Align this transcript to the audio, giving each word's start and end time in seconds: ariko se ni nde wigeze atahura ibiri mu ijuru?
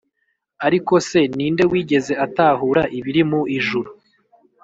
ariko 0.67 0.93
se 1.09 1.19
ni 1.35 1.47
nde 1.53 1.63
wigeze 1.71 2.13
atahura 2.25 2.83
ibiri 2.97 3.21
mu 3.29 3.41
ijuru? 3.57 3.89